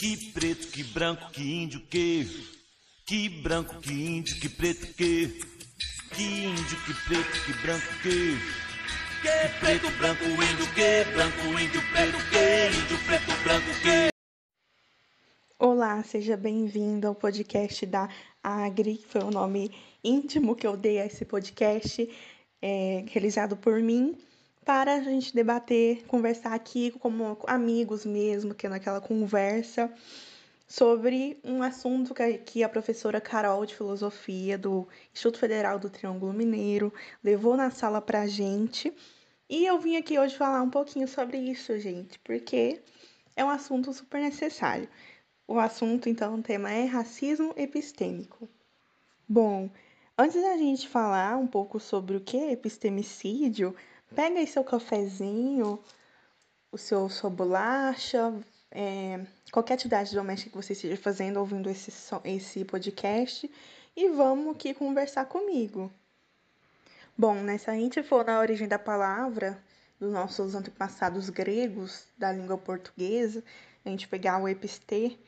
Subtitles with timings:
[0.00, 2.26] Que preto, que branco, que índio, que.
[3.04, 5.28] Que branco, que índio, que preto, que.
[6.16, 8.38] Que índio, que preto, que branco, que.
[9.20, 14.08] Que preto, branco, índio, que branco, índio, preto, que índio, preto, branco, que.
[15.58, 18.08] Olá, seja bem-vindo ao podcast da
[18.42, 19.70] Agri, foi o nome
[20.02, 22.08] íntimo que eu dei a esse podcast,
[22.62, 24.16] é, realizado por mim,
[24.64, 29.92] para a gente debater, conversar aqui como amigos mesmo, que é naquela conversa,
[30.66, 36.92] sobre um assunto que a professora Carol de Filosofia do Instituto Federal do Triângulo Mineiro
[37.24, 38.92] levou na sala para a gente.
[39.48, 42.80] E eu vim aqui hoje falar um pouquinho sobre isso, gente, porque
[43.34, 44.88] é um assunto super necessário.
[45.48, 48.48] O assunto, então, o tema é racismo epistêmico.
[49.28, 49.68] Bom,
[50.16, 53.74] antes da gente falar um pouco sobre o que é epistemicídio,
[54.14, 55.78] pega aí seu cafezinho,
[56.72, 58.32] o seu, sua bolacha,
[58.70, 61.92] é, qualquer atividade doméstica que você esteja fazendo ouvindo esse,
[62.24, 63.50] esse podcast
[63.96, 65.90] e vamos aqui conversar comigo.
[67.16, 69.60] Bom, né, se a gente for na origem da palavra,
[69.98, 73.44] dos nossos antepassados gregos da língua portuguesa,
[73.84, 75.18] a gente pegar o episte,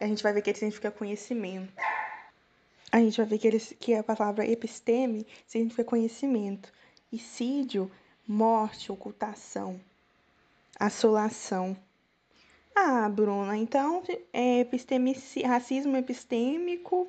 [0.00, 1.72] a gente vai ver que ele significa conhecimento.
[2.92, 6.72] A gente vai ver que, ele, que a palavra episteme significa conhecimento.
[7.10, 7.90] E sídio,
[8.26, 9.80] morte, ocultação,
[10.78, 11.76] assolação.
[12.74, 14.66] Ah, Bruna, então é
[15.46, 17.08] racismo epistêmico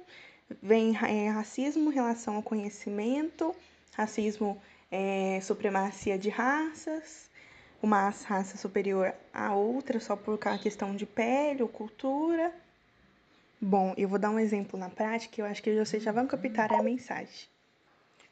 [0.61, 3.55] vem é, racismo relação ao conhecimento,
[3.93, 7.29] racismo é supremacia de raças,
[7.81, 12.53] uma raça superior à outra só por questão de pele ou cultura.
[13.59, 16.71] Bom, eu vou dar um exemplo na prática, eu acho que vocês já vão captar
[16.73, 17.47] a mensagem.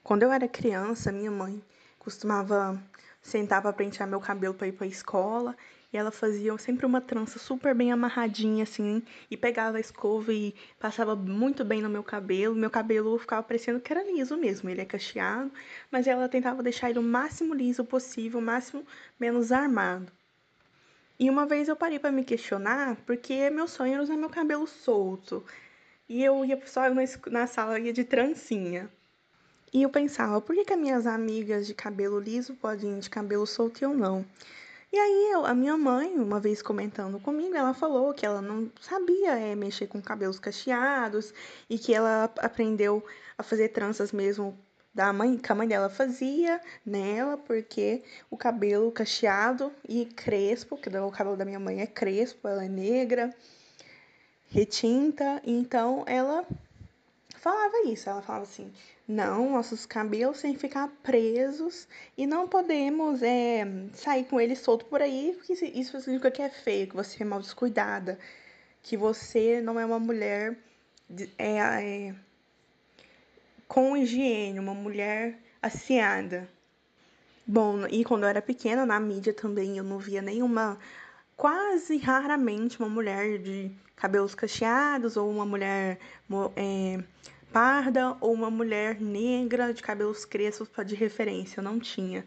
[0.03, 1.61] Quando eu era criança, minha mãe
[2.03, 2.81] costumava
[3.21, 5.55] sentar para pentear meu cabelo para ir para a escola
[5.93, 10.55] e ela fazia sempre uma trança super bem amarradinha, assim, e pegava a escova e
[10.79, 12.55] passava muito bem no meu cabelo.
[12.55, 15.51] Meu cabelo ficava parecendo que era liso mesmo, ele é cacheado,
[15.91, 18.83] mas ela tentava deixar ele o máximo liso possível, o máximo
[19.19, 20.11] menos armado.
[21.19, 24.65] E uma vez eu parei para me questionar, porque meu sonho era usar meu cabelo
[24.65, 25.45] solto.
[26.09, 28.89] E eu ia só na, na sala ia de trancinha.
[29.73, 33.09] E eu pensava, por que, que as minhas amigas de cabelo liso podem ir de
[33.09, 34.23] cabelo solto e eu não?
[34.91, 38.72] E aí eu, a minha mãe, uma vez comentando comigo, ela falou que ela não
[38.79, 41.33] sabia é, mexer com cabelos cacheados
[41.67, 43.03] e que ela aprendeu
[43.35, 44.56] a fazer tranças mesmo
[44.94, 50.89] da mãe, que a mãe dela fazia nela, porque o cabelo cacheado e crespo, que
[50.95, 53.35] o cabelo da minha mãe é crespo, ela é negra,
[54.50, 56.45] retinta, então ela
[57.39, 58.72] falava isso, ela falava assim:
[59.07, 61.87] não, nossos cabelos têm que ficar presos
[62.17, 66.49] e não podemos é, sair com eles solto por aí, porque isso significa que é
[66.49, 68.17] feio, que você é mal descuidada,
[68.81, 70.57] que você não é uma mulher
[71.37, 72.15] é, é,
[73.67, 76.49] com higiene, uma mulher asseada.
[77.45, 80.79] Bom, e quando eu era pequena, na mídia também, eu não via nenhuma,
[81.35, 85.99] quase raramente, uma mulher de cabelos cacheados ou uma mulher
[86.55, 87.03] é,
[87.53, 92.25] parda ou uma mulher negra de cabelos crespos de referência, eu não tinha.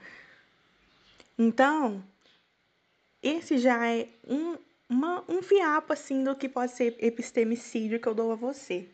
[1.37, 2.03] Então,
[3.21, 4.57] esse já é um,
[4.89, 8.89] uma, um fiapo assim do que pode ser epistemicídio que eu dou a você.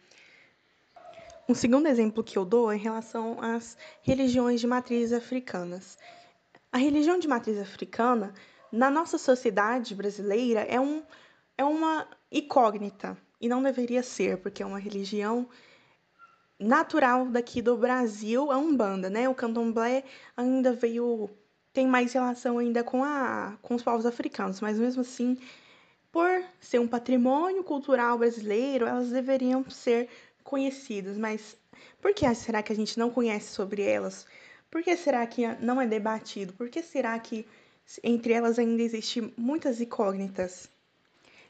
[1.47, 5.99] Um segundo exemplo que eu dou é em relação às religiões de matrizes africanas.
[6.73, 8.33] A religião de matriz africana,
[8.73, 11.03] na nossa sociedade brasileira, é, um,
[11.59, 15.47] é uma incógnita e não deveria ser, porque é uma religião
[16.63, 19.29] natural daqui do Brasil, a Umbanda, né?
[19.29, 20.05] O Candomblé
[20.37, 21.31] ainda veio
[21.73, 25.39] tem mais relação ainda com a com os povos africanos, mas mesmo assim,
[26.11, 26.29] por
[26.61, 30.09] ser um patrimônio cultural brasileiro, elas deveriam ser
[30.45, 31.57] conhecidas, mas
[32.01, 34.27] por que será que a gente não conhece sobre elas?
[34.71, 36.53] Por que será que não é debatido?
[36.53, 37.47] Por que será que
[38.03, 40.69] entre elas ainda existem muitas incógnitas?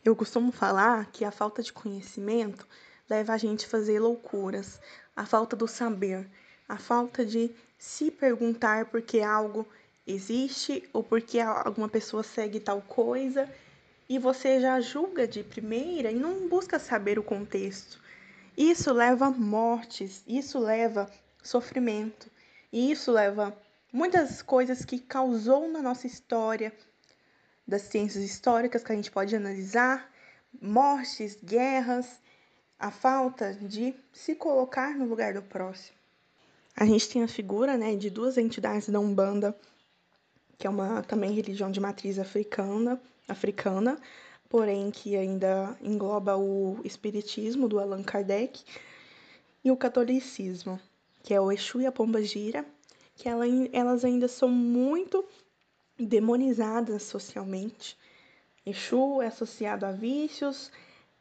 [0.04, 2.66] Eu costumo falar que a falta de conhecimento
[3.08, 4.80] leva a gente a fazer loucuras,
[5.14, 6.28] a falta do saber,
[6.68, 9.66] a falta de se perguntar por que algo
[10.06, 13.48] existe ou por que alguma pessoa segue tal coisa
[14.08, 18.00] e você já julga de primeira e não busca saber o contexto.
[18.56, 21.10] Isso leva a mortes, isso leva
[21.42, 22.30] sofrimento,
[22.70, 23.56] e isso leva
[23.92, 26.72] muitas coisas que causou na nossa história,
[27.66, 30.10] das ciências históricas que a gente pode analisar,
[30.60, 32.20] mortes, guerras,
[32.82, 35.96] a falta de se colocar no lugar do próximo.
[36.74, 39.56] A gente tem a figura né, de duas entidades da Umbanda,
[40.58, 43.96] que é uma também religião de matriz africana, africana
[44.48, 48.64] porém que ainda engloba o espiritismo do Allan Kardec
[49.64, 50.80] e o catolicismo,
[51.22, 52.66] que é o Exu e a Pomba Gira,
[53.14, 55.24] que elas ainda são muito
[55.96, 57.96] demonizadas socialmente.
[58.66, 60.72] Exu é associado a vícios,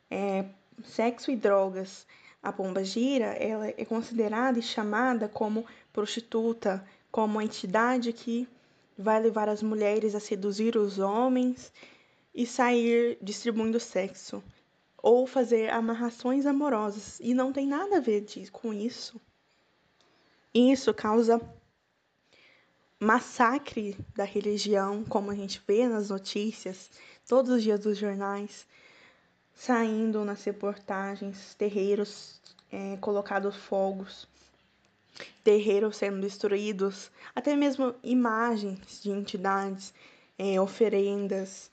[0.09, 0.45] é,
[0.83, 2.05] sexo e drogas.
[2.41, 8.47] A pomba gira ela é considerada e chamada como prostituta, como a entidade que
[8.97, 11.71] vai levar as mulheres a seduzir os homens
[12.33, 14.43] e sair distribuindo sexo
[15.01, 19.19] ou fazer amarrações amorosas e não tem nada a ver com isso.
[20.53, 21.41] Isso causa
[22.99, 26.91] massacre da religião, como a gente vê nas notícias,
[27.27, 28.67] todos os dias dos jornais,
[29.53, 32.39] saindo nas reportagens, terreiros
[32.71, 34.27] é, colocados fogos,
[35.43, 39.93] terreiros sendo destruídos, até mesmo imagens de entidades,
[40.37, 41.69] é, oferendas,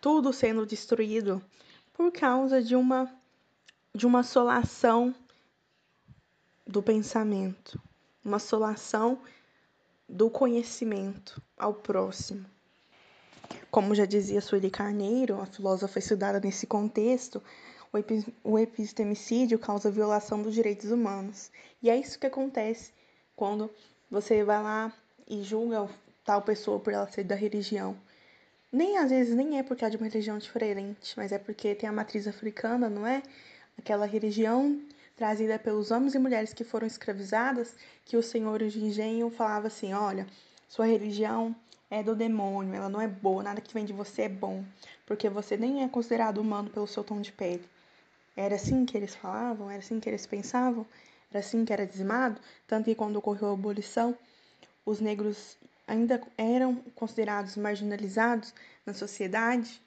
[0.00, 1.42] tudo sendo destruído
[1.92, 3.12] por causa de uma
[3.94, 5.14] de uma solação
[6.64, 7.80] do pensamento,
[8.24, 9.20] uma solação
[10.08, 12.46] do conhecimento ao próximo.
[13.70, 17.42] Como já dizia Sueli Carneiro, a filósofa estudada nesse contexto,
[18.44, 21.50] o epistemicídio causa violação dos direitos humanos.
[21.82, 22.92] E é isso que acontece
[23.36, 23.70] quando
[24.10, 24.92] você vai lá
[25.28, 25.88] e julga
[26.24, 27.96] tal pessoa por ela ser da religião
[28.72, 31.88] nem às vezes nem é porque é de uma religião diferente, mas é porque tem
[31.88, 33.22] a matriz africana, não é?
[33.76, 34.80] Aquela religião
[35.16, 37.74] trazida pelos homens e mulheres que foram escravizadas,
[38.04, 40.26] que os senhores de engenho falavam assim: olha,
[40.68, 41.54] sua religião
[41.90, 44.64] é do demônio, ela não é boa, nada que vem de você é bom,
[45.04, 47.68] porque você nem é considerado humano pelo seu tom de pele.
[48.36, 50.86] Era assim que eles falavam, era assim que eles pensavam,
[51.30, 54.16] era assim que era dizimado, tanto que quando ocorreu a abolição,
[54.86, 55.56] os negros
[55.86, 58.54] ainda eram considerados marginalizados
[58.86, 59.82] na sociedade,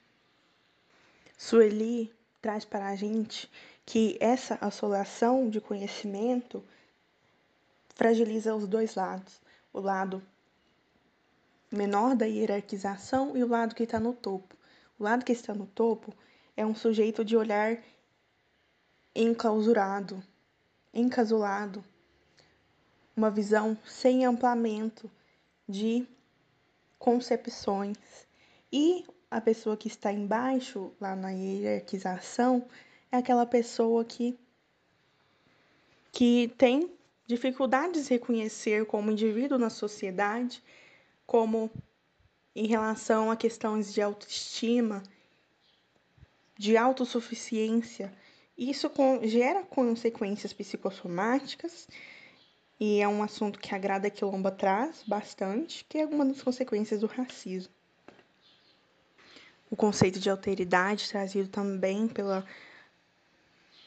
[1.38, 3.50] Sueli traz para a gente
[3.86, 6.62] que essa assolação de conhecimento
[7.94, 9.40] fragiliza os dois lados,
[9.72, 10.22] o lado
[11.74, 14.56] menor da hierarquização e o lado que está no topo.
[14.98, 16.14] O lado que está no topo
[16.56, 17.78] é um sujeito de olhar
[19.14, 20.22] enclausurado,
[20.92, 21.84] encasulado,
[23.16, 25.10] uma visão sem amplamento
[25.68, 26.06] de
[26.98, 27.96] concepções.
[28.72, 32.66] E a pessoa que está embaixo, lá na hierarquização,
[33.10, 34.38] é aquela pessoa que,
[36.12, 36.90] que tem
[37.26, 40.62] dificuldades de reconhecer como indivíduo na sociedade,
[41.26, 41.70] como
[42.54, 45.02] em relação a questões de autoestima,
[46.56, 48.12] de autossuficiência.
[48.56, 48.90] Isso
[49.22, 51.88] gera consequências psicossomáticas
[52.78, 57.06] e é um assunto que agrada Quilomba traz bastante, que é uma das consequências do
[57.06, 57.72] racismo.
[59.70, 62.46] O conceito de alteridade, trazido também pela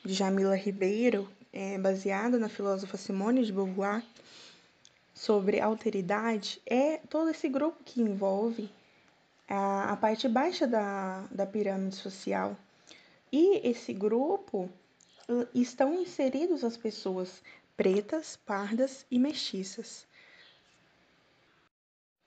[0.04, 4.04] Jamila Ribeiro, é baseado na filósofa Simone de Beauvoir,
[5.18, 8.70] sobre alteridade, é todo esse grupo que envolve
[9.50, 12.56] a, a parte baixa da, da pirâmide social.
[13.32, 14.70] E esse grupo
[15.56, 17.42] estão inseridos as pessoas
[17.76, 20.06] pretas, pardas e mestiças.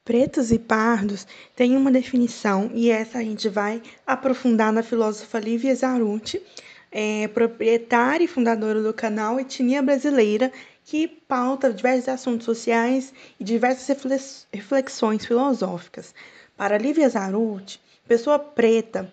[0.05, 5.75] Pretos e pardos têm uma definição e essa a gente vai aprofundar na filósofa Lívia
[5.77, 6.43] Zaruti,
[6.91, 10.53] é, proprietária e fundadora do canal Etnia Brasileira,
[10.91, 16.13] que pauta diversos assuntos sociais e diversas reflexões filosóficas.
[16.57, 19.09] Para Lívia Zaruti, pessoa preta,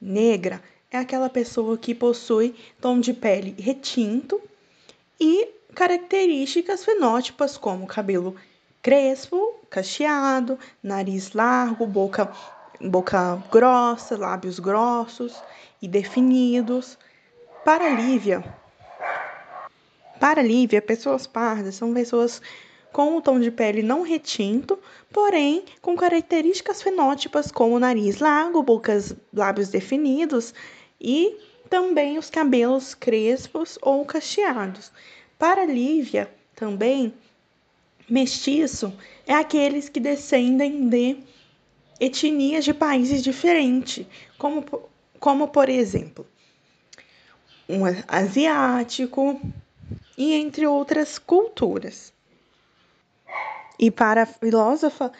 [0.00, 4.40] negra, é aquela pessoa que possui tom de pele retinto
[5.20, 8.34] e características fenótipas como cabelo
[8.80, 12.32] crespo, cacheado, nariz largo, boca,
[12.80, 15.36] boca grossa, lábios grossos
[15.82, 16.96] e definidos.
[17.66, 18.42] Para Lívia,
[20.18, 22.42] para Lívia, pessoas pardas são pessoas
[22.92, 24.78] com o tom de pele não retinto,
[25.12, 30.54] porém com características fenótipas como nariz largo, bocas, lábios definidos
[31.00, 31.36] e
[31.68, 34.90] também os cabelos crespos ou cacheados.
[35.38, 37.14] Para Lívia, também,
[38.08, 38.92] mestiço
[39.26, 41.18] é aqueles que descendem de
[42.00, 44.06] etnias de países diferentes,
[44.36, 44.64] como,
[45.20, 46.26] como por exemplo,
[47.68, 49.40] um asiático
[50.18, 52.12] e entre outras culturas.
[53.78, 55.12] E para a filósofa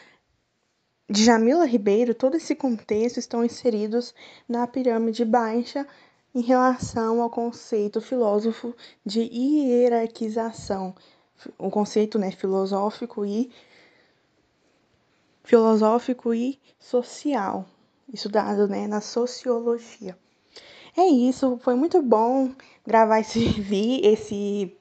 [1.09, 4.13] Djamila Ribeiro, todo esse contexto estão inseridos
[4.47, 5.87] na pirâmide baixa
[6.35, 8.75] em relação ao conceito filósofo
[9.05, 10.93] de hierarquização,
[11.57, 13.49] o conceito né, filosófico e
[15.45, 17.65] filosófico e social,
[18.13, 20.15] estudado né, na sociologia.
[20.95, 22.53] É isso, foi muito bom
[22.85, 23.39] gravar esse,
[24.03, 24.77] esse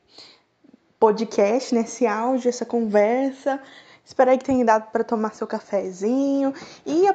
[0.99, 3.61] podcast, nesse né, áudio, essa conversa.
[4.05, 6.53] Espero que tenha dado para tomar seu cafezinho
[6.85, 7.07] e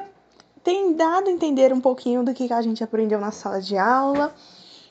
[0.62, 4.34] tenha dado a entender um pouquinho do que a gente aprendeu na sala de aula,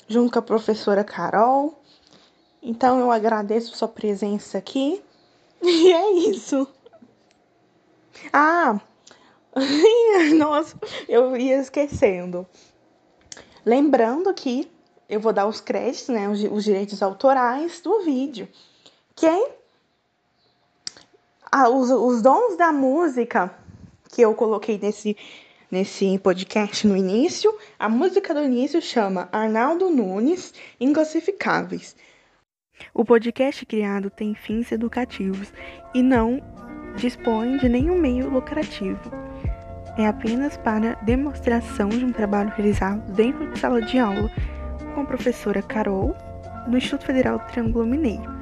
[0.07, 1.79] junto com a professora Carol.
[2.62, 5.01] Então eu agradeço sua presença aqui.
[5.65, 6.67] E é isso.
[8.33, 8.81] Ah,
[10.35, 12.45] nossa, eu ia esquecendo.
[13.65, 14.69] Lembrando que
[15.07, 18.50] eu vou dar os créditos, né, os direitos autorais do vídeo.
[19.15, 19.48] Quem?
[21.51, 23.53] Ah, os, os dons da música
[24.10, 25.15] que eu coloquei nesse,
[25.72, 31.96] nesse podcast no início, a música do início chama Arnaldo Nunes Inclassificáveis.
[32.93, 35.53] O podcast criado tem fins educativos
[35.93, 36.41] e não
[36.98, 39.12] dispõe de nenhum meio lucrativo.
[39.96, 44.29] É apenas para demonstração de um trabalho realizado dentro de sala de aula
[44.96, 46.15] com a professora Carol,
[46.67, 48.34] no Instituto Federal do Triângulo Mineiro.